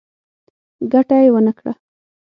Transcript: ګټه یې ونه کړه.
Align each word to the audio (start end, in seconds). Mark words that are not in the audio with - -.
ګټه 0.91 1.15
یې 1.23 1.29
ونه 1.33 1.53
کړه. 1.57 1.73